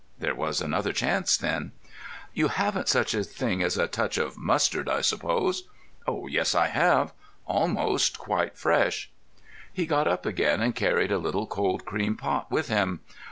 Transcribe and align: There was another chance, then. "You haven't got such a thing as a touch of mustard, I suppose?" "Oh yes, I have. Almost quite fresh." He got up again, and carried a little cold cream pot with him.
There 0.17 0.33
was 0.33 0.61
another 0.61 0.93
chance, 0.93 1.37
then. 1.37 1.73
"You 2.33 2.47
haven't 2.47 2.79
got 2.87 2.89
such 2.89 3.13
a 3.13 3.23
thing 3.23 3.61
as 3.61 3.77
a 3.77 3.85
touch 3.85 4.17
of 4.17 4.35
mustard, 4.35 4.89
I 4.89 5.01
suppose?" 5.01 5.67
"Oh 6.07 6.25
yes, 6.25 6.55
I 6.55 6.69
have. 6.69 7.13
Almost 7.45 8.17
quite 8.17 8.57
fresh." 8.57 9.11
He 9.71 9.85
got 9.85 10.07
up 10.07 10.25
again, 10.25 10.59
and 10.59 10.73
carried 10.73 11.11
a 11.11 11.19
little 11.19 11.45
cold 11.45 11.85
cream 11.85 12.15
pot 12.17 12.49
with 12.49 12.67
him. 12.67 13.01